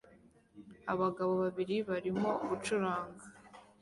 Abagabo 0.93 1.33
babiri 1.43 1.75
barimo 1.89 2.29
gucuranga 2.47 3.23